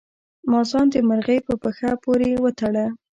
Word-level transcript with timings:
ما 0.49 0.61
ځان 0.69 0.85
د 0.93 0.95
مرغۍ 1.09 1.39
په 1.47 1.53
پښه 1.63 1.89
پورې 2.03 2.29
وتړه. 2.43 2.85